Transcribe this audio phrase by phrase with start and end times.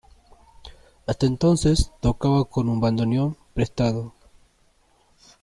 [1.05, 4.15] Hasta entonces tocaba con un bandoneón prestado.